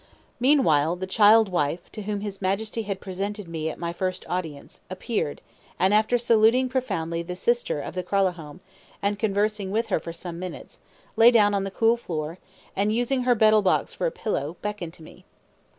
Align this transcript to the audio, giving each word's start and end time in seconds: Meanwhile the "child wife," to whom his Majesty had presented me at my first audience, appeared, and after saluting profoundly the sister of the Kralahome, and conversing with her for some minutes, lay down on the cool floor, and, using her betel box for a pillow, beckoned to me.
Meanwhile 0.39 0.95
the 0.95 1.05
"child 1.05 1.47
wife," 1.49 1.91
to 1.91 2.01
whom 2.01 2.21
his 2.21 2.41
Majesty 2.41 2.81
had 2.81 2.99
presented 3.01 3.47
me 3.47 3.69
at 3.69 3.77
my 3.77 3.93
first 3.93 4.25
audience, 4.27 4.81
appeared, 4.89 5.41
and 5.77 5.93
after 5.93 6.17
saluting 6.17 6.69
profoundly 6.69 7.21
the 7.21 7.35
sister 7.35 7.79
of 7.79 7.93
the 7.93 8.01
Kralahome, 8.01 8.61
and 9.03 9.19
conversing 9.19 9.69
with 9.69 9.89
her 9.89 9.99
for 9.99 10.11
some 10.11 10.39
minutes, 10.39 10.79
lay 11.15 11.29
down 11.29 11.53
on 11.53 11.65
the 11.65 11.69
cool 11.69 11.97
floor, 11.97 12.39
and, 12.75 12.91
using 12.91 13.25
her 13.25 13.35
betel 13.35 13.61
box 13.61 13.93
for 13.93 14.07
a 14.07 14.11
pillow, 14.11 14.57
beckoned 14.63 14.93
to 14.95 15.03
me. 15.03 15.23